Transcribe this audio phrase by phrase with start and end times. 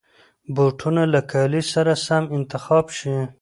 [0.55, 3.15] بوټونه له کالي سره سم انتخاب شي.